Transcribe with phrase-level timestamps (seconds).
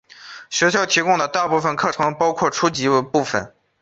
[0.49, 3.53] 学校提供的大部分课程都包括初级部分。